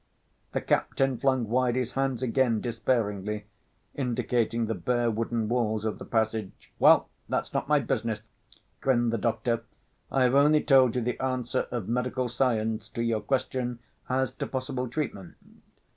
The 0.53 0.61
captain 0.61 1.19
flung 1.19 1.47
wide 1.47 1.75
his 1.75 1.91
hands 1.91 2.23
again 2.23 2.59
despairingly, 2.59 3.45
indicating 3.93 4.65
the 4.65 4.73
bare 4.73 5.11
wooden 5.11 5.47
walls 5.47 5.85
of 5.85 5.99
the 5.99 6.05
passage. 6.05 6.71
"Well, 6.79 7.07
that's 7.29 7.53
not 7.53 7.67
my 7.67 7.77
business," 7.81 8.23
grinned 8.79 9.13
the 9.13 9.19
doctor. 9.19 9.61
"I 10.11 10.23
have 10.23 10.33
only 10.33 10.63
told 10.63 10.95
you 10.95 11.03
the 11.03 11.19
answer 11.21 11.67
of 11.69 11.87
medical 11.87 12.29
science 12.29 12.89
to 12.89 13.03
your 13.03 13.21
question 13.21 13.77
as 14.09 14.33
to 14.37 14.47
possible 14.47 14.87
treatment. 14.87 15.35